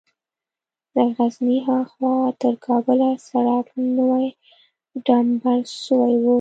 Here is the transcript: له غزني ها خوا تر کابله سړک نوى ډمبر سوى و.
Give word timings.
له 0.93 1.03
غزني 1.17 1.57
ها 1.67 1.79
خوا 1.91 2.15
تر 2.41 2.53
کابله 2.65 3.09
سړک 3.27 3.67
نوى 3.97 4.27
ډمبر 5.05 5.59
سوى 5.83 6.13
و. 6.19 6.25